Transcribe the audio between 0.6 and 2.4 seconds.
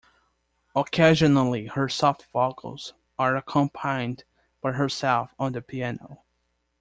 Occasionally her soft